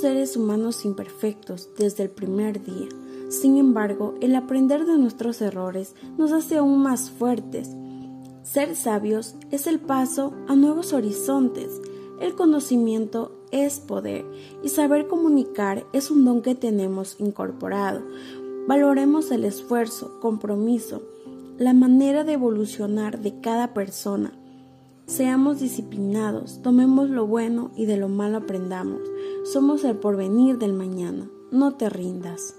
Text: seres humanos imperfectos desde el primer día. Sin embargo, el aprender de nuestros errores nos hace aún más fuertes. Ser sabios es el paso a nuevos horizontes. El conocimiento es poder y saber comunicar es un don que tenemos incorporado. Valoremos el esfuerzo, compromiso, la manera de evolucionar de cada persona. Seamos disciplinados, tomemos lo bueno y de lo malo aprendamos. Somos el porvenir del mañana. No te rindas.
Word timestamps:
seres 0.00 0.36
humanos 0.36 0.84
imperfectos 0.84 1.68
desde 1.76 2.04
el 2.04 2.10
primer 2.10 2.64
día. 2.64 2.88
Sin 3.28 3.58
embargo, 3.58 4.14
el 4.20 4.34
aprender 4.34 4.86
de 4.86 4.96
nuestros 4.96 5.40
errores 5.42 5.94
nos 6.16 6.32
hace 6.32 6.56
aún 6.56 6.82
más 6.82 7.10
fuertes. 7.10 7.70
Ser 8.42 8.74
sabios 8.74 9.34
es 9.50 9.66
el 9.66 9.78
paso 9.78 10.32
a 10.48 10.56
nuevos 10.56 10.92
horizontes. 10.92 11.80
El 12.18 12.34
conocimiento 12.34 13.32
es 13.50 13.78
poder 13.78 14.24
y 14.62 14.70
saber 14.70 15.06
comunicar 15.06 15.84
es 15.92 16.10
un 16.10 16.24
don 16.24 16.42
que 16.42 16.54
tenemos 16.54 17.16
incorporado. 17.18 18.02
Valoremos 18.66 19.30
el 19.30 19.44
esfuerzo, 19.44 20.18
compromiso, 20.20 21.02
la 21.58 21.74
manera 21.74 22.24
de 22.24 22.32
evolucionar 22.32 23.20
de 23.20 23.40
cada 23.40 23.74
persona. 23.74 24.32
Seamos 25.10 25.58
disciplinados, 25.58 26.62
tomemos 26.62 27.10
lo 27.10 27.26
bueno 27.26 27.72
y 27.74 27.86
de 27.86 27.96
lo 27.96 28.08
malo 28.08 28.38
aprendamos. 28.38 29.00
Somos 29.42 29.82
el 29.82 29.96
porvenir 29.96 30.56
del 30.58 30.72
mañana. 30.72 31.28
No 31.50 31.74
te 31.74 31.90
rindas. 31.90 32.54